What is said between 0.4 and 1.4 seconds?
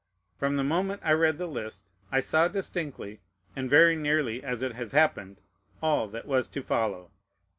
the moment I read